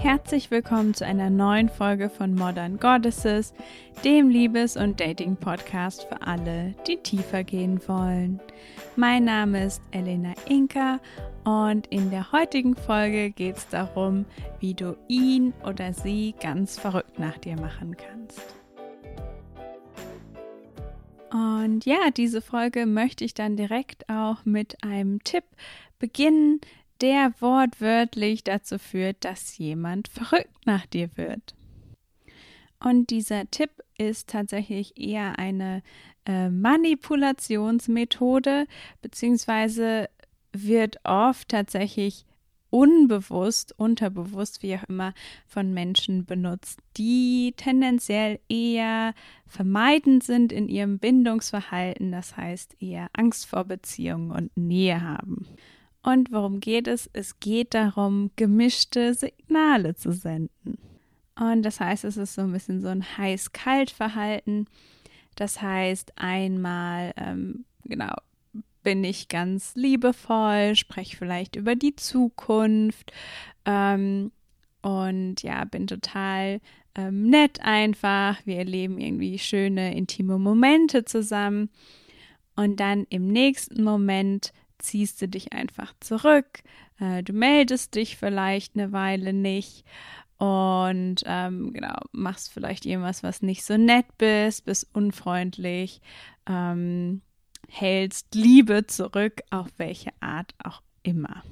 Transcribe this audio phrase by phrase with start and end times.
[0.00, 3.52] Herzlich willkommen zu einer neuen Folge von Modern Goddesses,
[4.02, 8.40] dem Liebes- und Dating-Podcast für alle, die tiefer gehen wollen.
[8.96, 11.00] Mein Name ist Elena Inka
[11.44, 14.24] und in der heutigen Folge geht es darum,
[14.58, 18.59] wie du ihn oder sie ganz verrückt nach dir machen kannst.
[21.40, 25.44] Und ja, diese Folge möchte ich dann direkt auch mit einem Tipp
[25.98, 26.60] beginnen,
[27.00, 31.54] der wortwörtlich dazu führt, dass jemand verrückt nach dir wird.
[32.78, 35.82] Und dieser Tipp ist tatsächlich eher eine
[36.26, 38.66] äh, Manipulationsmethode,
[39.00, 40.10] beziehungsweise
[40.52, 42.26] wird oft tatsächlich
[42.70, 45.12] unbewusst, unterbewusst, wie auch immer,
[45.46, 49.14] von Menschen benutzt, die tendenziell eher
[49.46, 55.46] vermeidend sind in ihrem Bindungsverhalten, das heißt eher Angst vor Beziehungen und Nähe haben.
[56.02, 57.10] Und worum geht es?
[57.12, 60.78] Es geht darum, gemischte Signale zu senden.
[61.38, 64.66] Und das heißt, es ist so ein bisschen so ein heiß-kalt-Verhalten.
[65.36, 68.14] Das heißt, einmal, ähm, genau,
[68.82, 73.12] bin ich ganz liebevoll, spreche vielleicht über die Zukunft
[73.64, 74.32] ähm,
[74.82, 76.60] und ja, bin total
[76.94, 78.38] ähm, nett einfach.
[78.44, 81.70] Wir erleben irgendwie schöne, intime Momente zusammen.
[82.56, 86.62] Und dann im nächsten Moment ziehst du dich einfach zurück,
[86.98, 89.84] äh, du meldest dich vielleicht eine Weile nicht
[90.38, 96.00] und ähm, genau, machst vielleicht irgendwas, was nicht so nett bist, bist unfreundlich,
[96.46, 97.20] ähm,
[97.70, 101.42] hältst Liebe zurück, auf welche Art auch immer.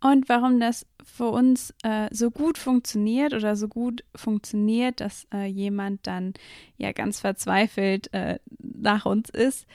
[0.00, 5.46] Und warum das für uns äh, so gut funktioniert oder so gut funktioniert, dass äh,
[5.46, 6.34] jemand dann
[6.76, 9.66] ja ganz verzweifelt äh, nach uns ist,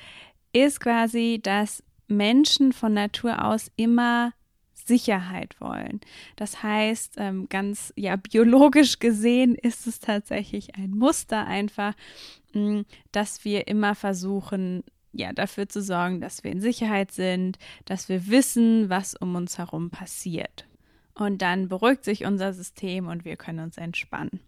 [0.54, 4.34] ist quasi, dass Menschen von Natur aus immer
[4.74, 6.02] Sicherheit wollen.
[6.36, 11.96] Das heißt, ähm, ganz ja biologisch gesehen ist es tatsächlich ein Muster einfach,
[12.54, 18.10] mm, dass wir immer versuchen, ja, dafür zu sorgen, dass wir in Sicherheit sind, dass
[18.10, 20.66] wir wissen, was um uns herum passiert.
[21.14, 24.40] Und dann beruhigt sich unser System und wir können uns entspannen.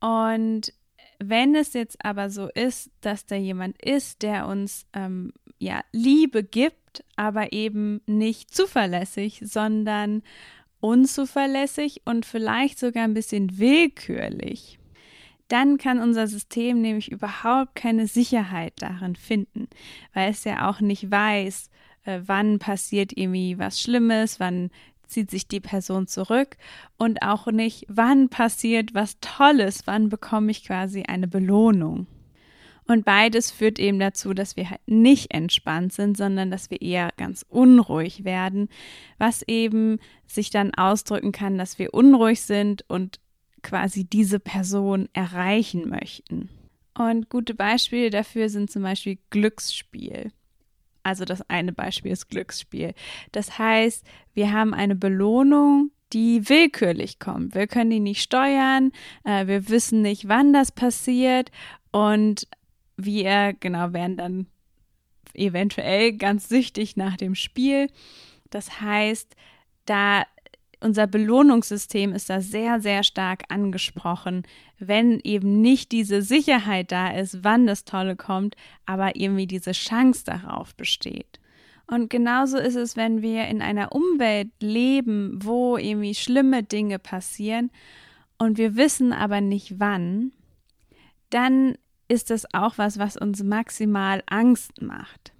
[0.00, 0.72] Und
[1.18, 6.42] wenn es jetzt aber so ist, dass da jemand ist, der uns ähm, ja Liebe
[6.42, 10.22] gibt, aber eben nicht zuverlässig, sondern
[10.80, 14.79] unzuverlässig und vielleicht sogar ein bisschen willkürlich,
[15.52, 19.68] dann kann unser System nämlich überhaupt keine Sicherheit darin finden,
[20.14, 21.70] weil es ja auch nicht weiß,
[22.04, 24.70] äh, wann passiert irgendwie was Schlimmes, wann
[25.06, 26.56] zieht sich die Person zurück
[26.96, 32.06] und auch nicht, wann passiert was Tolles, wann bekomme ich quasi eine Belohnung.
[32.86, 37.10] Und beides führt eben dazu, dass wir halt nicht entspannt sind, sondern dass wir eher
[37.16, 38.68] ganz unruhig werden,
[39.18, 43.20] was eben sich dann ausdrücken kann, dass wir unruhig sind und
[43.62, 46.48] quasi diese Person erreichen möchten.
[46.94, 50.32] Und gute Beispiele dafür sind zum Beispiel Glücksspiel.
[51.02, 52.94] Also das eine Beispiel ist Glücksspiel.
[53.32, 54.04] Das heißt,
[54.34, 57.54] wir haben eine Belohnung, die willkürlich kommt.
[57.54, 58.92] Wir können die nicht steuern,
[59.24, 61.50] äh, wir wissen nicht, wann das passiert
[61.92, 62.48] und
[62.96, 64.46] wir, genau, werden dann
[65.34, 67.88] eventuell ganz süchtig nach dem Spiel.
[68.50, 69.36] Das heißt,
[69.86, 70.24] da
[70.80, 74.44] unser Belohnungssystem ist da sehr, sehr stark angesprochen,
[74.78, 80.24] wenn eben nicht diese Sicherheit da ist, wann das Tolle kommt, aber irgendwie diese Chance
[80.24, 81.38] darauf besteht.
[81.86, 87.70] Und genauso ist es, wenn wir in einer Umwelt leben, wo irgendwie schlimme Dinge passieren
[88.38, 90.32] und wir wissen aber nicht wann,
[91.30, 91.76] dann
[92.08, 95.32] ist das auch was, was uns maximal Angst macht.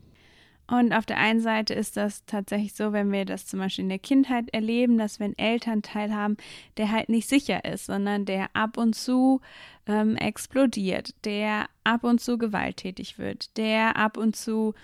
[0.70, 3.88] Und auf der einen Seite ist das tatsächlich so, wenn wir das zum Beispiel in
[3.88, 6.36] der Kindheit erleben, dass wir einen Elternteil haben,
[6.76, 9.40] der halt nicht sicher ist, sondern der ab und zu
[9.86, 14.74] ähm, explodiert, der ab und zu gewalttätig wird, der ab und zu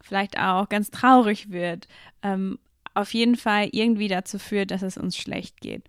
[0.00, 1.88] vielleicht auch ganz traurig wird,
[2.22, 2.60] ähm,
[2.94, 5.82] auf jeden Fall irgendwie dazu führt, dass es uns schlecht geht.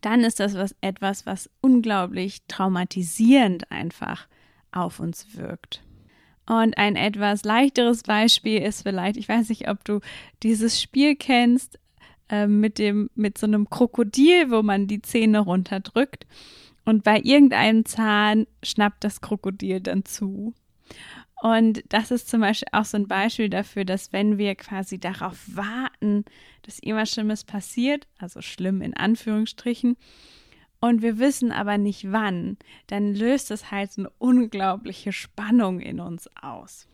[0.00, 4.26] Dann ist das was, etwas, was unglaublich traumatisierend einfach
[4.72, 5.82] auf uns wirkt.
[6.46, 10.00] Und ein etwas leichteres Beispiel ist vielleicht, ich weiß nicht, ob du
[10.42, 11.78] dieses Spiel kennst,
[12.28, 16.26] äh, mit dem, mit so einem Krokodil, wo man die Zähne runterdrückt.
[16.84, 20.54] Und bei irgendeinem Zahn schnappt das Krokodil dann zu.
[21.42, 25.38] Und das ist zum Beispiel auch so ein Beispiel dafür, dass wenn wir quasi darauf
[25.46, 26.24] warten,
[26.62, 29.96] dass irgendwas Schlimmes passiert, also schlimm in Anführungsstrichen,
[30.84, 32.58] und wir wissen aber nicht wann,
[32.88, 36.86] dann löst es halt eine unglaubliche Spannung in uns aus.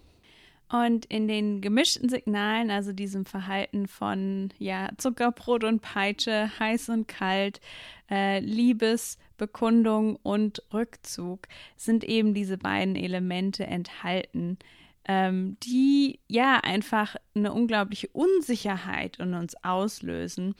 [0.68, 7.08] Und in den gemischten Signalen, also diesem Verhalten von ja, Zuckerbrot und Peitsche, heiß und
[7.08, 7.60] kalt,
[8.08, 14.56] äh, Liebesbekundung und Rückzug, sind eben diese beiden Elemente enthalten,
[15.04, 20.54] ähm, die ja einfach eine unglaubliche Unsicherheit in uns auslösen.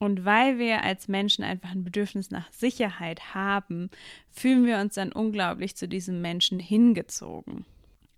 [0.00, 3.90] Und weil wir als Menschen einfach ein Bedürfnis nach Sicherheit haben,
[4.30, 7.66] fühlen wir uns dann unglaublich zu diesem Menschen hingezogen.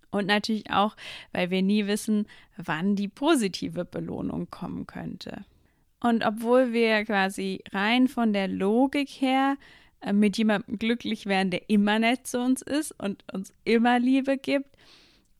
[0.09, 0.95] Und natürlich auch,
[1.33, 2.25] weil wir nie wissen,
[2.55, 5.43] wann die positive Belohnung kommen könnte.
[5.99, 9.57] Und obwohl wir quasi rein von der Logik her
[9.99, 14.37] äh, mit jemandem glücklich wären, der immer nett zu uns ist und uns immer Liebe
[14.37, 14.77] gibt,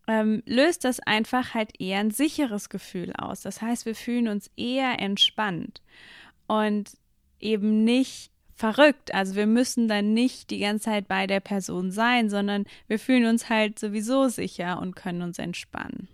[0.09, 3.39] ähm, löst das einfach halt eher ein sicheres Gefühl aus.
[3.39, 5.81] Das heißt, wir fühlen uns eher entspannt
[6.47, 6.91] und
[7.39, 9.13] eben nicht verrückt.
[9.13, 13.25] Also wir müssen dann nicht die ganze Zeit bei der Person sein, sondern wir fühlen
[13.25, 16.07] uns halt sowieso sicher und können uns entspannen.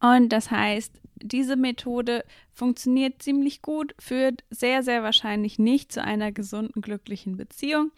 [0.00, 6.32] Und das heißt, diese Methode funktioniert ziemlich gut, führt sehr, sehr wahrscheinlich nicht zu einer
[6.32, 7.92] gesunden, glücklichen Beziehung.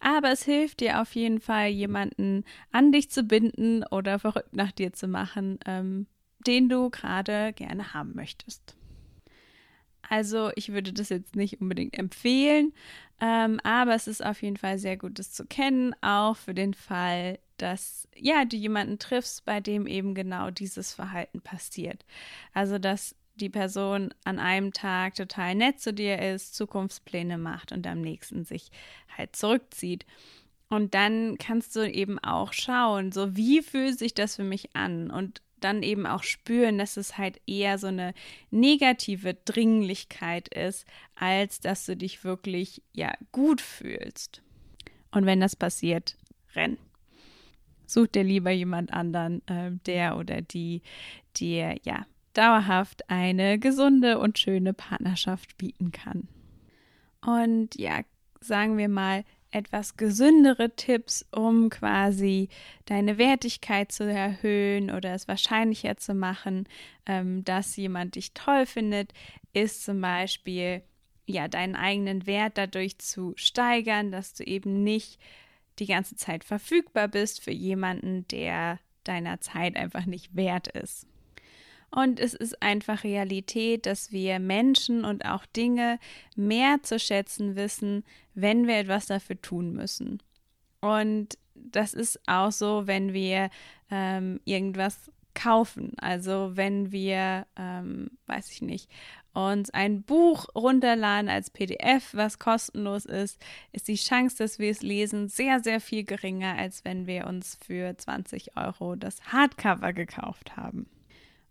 [0.00, 4.72] Aber es hilft dir auf jeden Fall, jemanden an dich zu binden oder verrückt nach
[4.72, 6.06] dir zu machen, ähm,
[6.46, 8.75] den du gerade gerne haben möchtest.
[10.08, 12.72] Also ich würde das jetzt nicht unbedingt empfehlen,
[13.20, 16.74] ähm, aber es ist auf jeden Fall sehr gut, das zu kennen, auch für den
[16.74, 22.04] Fall, dass ja du jemanden triffst, bei dem eben genau dieses Verhalten passiert.
[22.52, 27.86] Also dass die Person an einem Tag total nett zu dir ist, Zukunftspläne macht und
[27.86, 28.70] am nächsten sich
[29.16, 30.06] halt zurückzieht.
[30.68, 35.10] Und dann kannst du eben auch schauen, so wie fühlt sich das für mich an
[35.10, 38.14] und dann eben auch spüren, dass es halt eher so eine
[38.50, 44.42] negative Dringlichkeit ist, als dass du dich wirklich ja gut fühlst.
[45.10, 46.16] Und wenn das passiert,
[46.54, 46.78] renn.
[47.86, 50.82] Such dir lieber jemand anderen, äh, der oder die
[51.36, 56.28] dir ja dauerhaft eine gesunde und schöne Partnerschaft bieten kann.
[57.24, 58.02] Und ja,
[58.40, 62.48] sagen wir mal, etwas gesündere Tipps, um quasi
[62.84, 66.68] deine Wertigkeit zu erhöhen oder es wahrscheinlicher zu machen,
[67.06, 69.12] ähm, dass jemand dich toll findet,
[69.52, 70.82] ist zum Beispiel
[71.26, 75.18] ja deinen eigenen Wert dadurch zu steigern, dass du eben nicht
[75.78, 81.06] die ganze Zeit verfügbar bist für jemanden, der deiner Zeit einfach nicht wert ist.
[81.90, 85.98] Und es ist einfach Realität, dass wir Menschen und auch Dinge
[86.34, 88.04] mehr zu schätzen wissen,
[88.34, 90.22] wenn wir etwas dafür tun müssen.
[90.80, 93.50] Und das ist auch so, wenn wir
[93.90, 95.92] ähm, irgendwas kaufen.
[95.98, 98.90] Also wenn wir, ähm, weiß ich nicht,
[99.32, 103.38] uns ein Buch runterladen als PDF, was kostenlos ist,
[103.72, 107.58] ist die Chance, dass wir es lesen, sehr, sehr viel geringer, als wenn wir uns
[107.64, 110.86] für 20 Euro das Hardcover gekauft haben.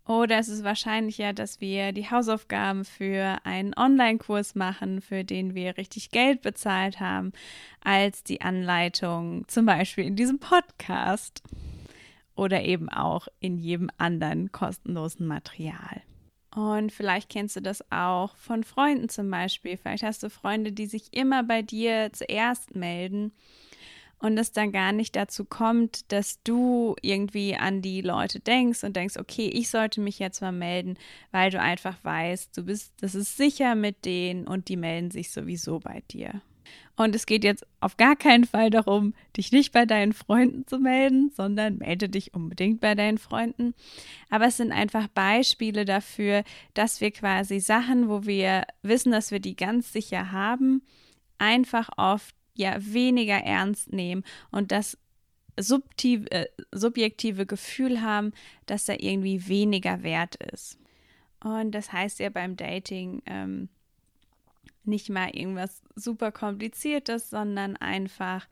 [0.08, 5.78] Oder es ist wahrscheinlicher, dass wir die Hausaufgaben für einen Online-Kurs machen, für den wir
[5.78, 7.34] richtig Geld bezahlt haben,
[7.84, 11.42] als die Anleitung zum Beispiel in diesem Podcast
[12.36, 16.04] oder eben auch in jedem anderen kostenlosen Material.
[16.54, 19.76] Und vielleicht kennst du das auch von Freunden zum Beispiel.
[19.76, 23.34] Vielleicht hast du Freunde, die sich immer bei dir zuerst melden
[24.26, 28.96] und es dann gar nicht dazu kommt, dass du irgendwie an die Leute denkst und
[28.96, 30.98] denkst, okay, ich sollte mich jetzt mal melden,
[31.32, 35.32] weil du einfach weißt, du bist, das ist sicher mit denen und die melden sich
[35.32, 36.42] sowieso bei dir.
[36.96, 40.80] Und es geht jetzt auf gar keinen Fall darum, dich nicht bei deinen Freunden zu
[40.80, 43.76] melden, sondern melde dich unbedingt bei deinen Freunden.
[44.32, 49.40] Aber es sind einfach Beispiele dafür, dass wir quasi Sachen, wo wir wissen, dass wir
[49.40, 50.82] die ganz sicher haben,
[51.38, 54.98] einfach oft ja weniger ernst nehmen und das
[55.58, 58.34] subtive, äh, subjektive Gefühl haben,
[58.66, 60.78] dass er irgendwie weniger wert ist.
[61.40, 63.70] Und das heißt ja beim Dating ähm,
[64.84, 68.48] nicht mal irgendwas super kompliziertes, sondern einfach,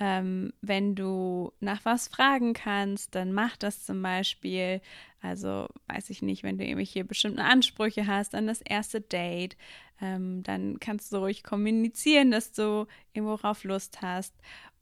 [0.00, 4.80] ähm, wenn du nach was fragen kannst, dann mach das zum Beispiel.
[5.20, 9.58] Also weiß ich nicht, wenn du irgendwelche bestimmten Ansprüche hast an das erste Date,
[10.00, 14.34] ähm, dann kannst du ruhig kommunizieren, dass du irgendwo drauf Lust hast.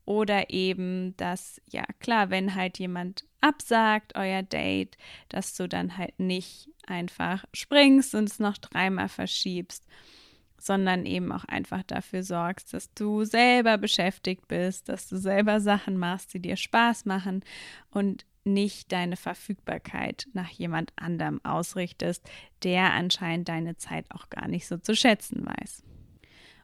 [0.04, 4.96] Oder eben, dass, ja klar, wenn halt jemand absagt, euer Date,
[5.28, 9.84] dass du dann halt nicht einfach springst und es noch dreimal verschiebst,
[10.60, 15.96] sondern eben auch einfach dafür sorgst, dass du selber beschäftigt bist, dass du selber Sachen
[15.96, 17.42] machst, die dir Spaß machen
[17.90, 22.28] und nicht deine Verfügbarkeit nach jemand anderem ausrichtest,
[22.62, 25.82] der anscheinend deine Zeit auch gar nicht so zu schätzen weiß.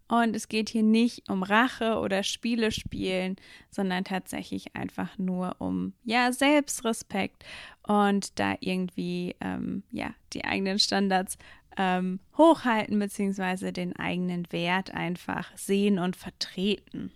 [0.07, 3.37] Und es geht hier nicht um Rache oder Spiele spielen,
[3.71, 7.45] sondern tatsächlich einfach nur um ja Selbstrespekt
[7.87, 11.39] und da irgendwie ähm, ja die eigenen Standards
[11.77, 17.13] ähm, hochhalten beziehungsweise den eigenen Wert einfach sehen und vertreten.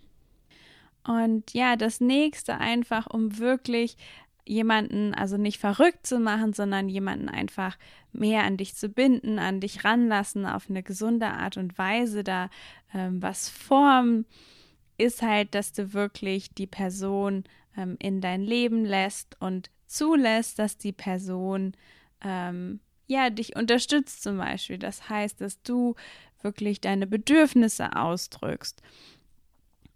[1.05, 3.97] Und ja, das nächste einfach, um wirklich
[4.45, 7.79] jemanden, also nicht verrückt zu machen, sondern jemanden einfach
[8.13, 12.49] mehr an dich zu binden, an dich ranlassen, auf eine gesunde Art und Weise da
[12.95, 14.27] ähm, was formen,
[14.97, 17.45] ist halt, dass du wirklich die Person
[17.77, 21.73] ähm, in dein Leben lässt und zulässt, dass die Person
[22.23, 24.79] ähm, ja dich unterstützt zum Beispiel.
[24.79, 25.97] Das heißt, dass du
[26.43, 28.81] wirklich deine Bedürfnisse ausdrückst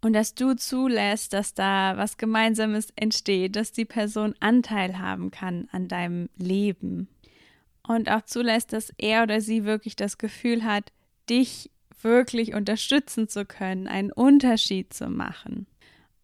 [0.00, 5.68] und dass du zulässt, dass da was Gemeinsames entsteht, dass die Person Anteil haben kann
[5.70, 7.08] an deinem Leben
[7.86, 10.92] und auch zulässt, dass er oder sie wirklich das Gefühl hat,
[11.30, 15.66] dich wirklich unterstützen zu können, einen Unterschied zu machen.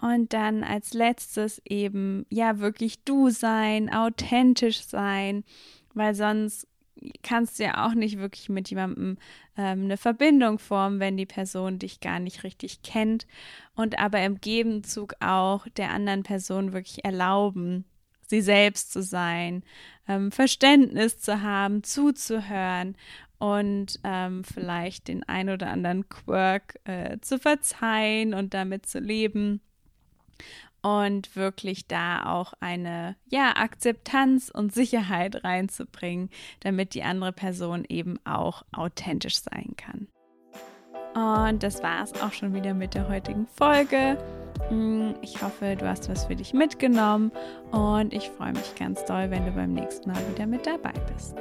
[0.00, 5.44] Und dann als letztes eben, ja, wirklich du sein, authentisch sein,
[5.94, 6.67] weil sonst
[7.22, 9.18] kannst ja auch nicht wirklich mit jemandem
[9.56, 13.26] ähm, eine Verbindung formen, wenn die Person dich gar nicht richtig kennt
[13.74, 17.84] und aber im Gegenzug auch der anderen Person wirklich erlauben,
[18.26, 19.62] sie selbst zu sein,
[20.06, 22.96] ähm, Verständnis zu haben, zuzuhören
[23.38, 29.60] und ähm, vielleicht den ein oder anderen Quirk äh, zu verzeihen und damit zu leben
[30.82, 36.30] und wirklich da auch eine ja Akzeptanz und Sicherheit reinzubringen,
[36.60, 40.08] damit die andere Person eben auch authentisch sein kann.
[41.14, 44.18] Und das war es auch schon wieder mit der heutigen Folge.
[44.70, 47.32] Mm, ich hoffe, du hast was für dich mitgenommen
[47.72, 51.34] und ich freue mich ganz doll, wenn du beim nächsten Mal wieder mit dabei bist.